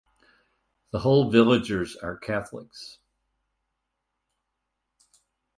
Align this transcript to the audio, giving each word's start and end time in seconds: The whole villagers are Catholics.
The 0.89 1.01
whole 1.01 1.29
villagers 1.29 1.95
are 1.95 2.17
Catholics. 2.17 2.97